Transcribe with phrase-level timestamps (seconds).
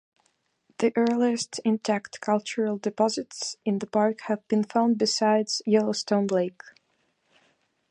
[0.79, 6.63] The earliest intact cultural deposits in the park have been found beside Yellowstone Lake.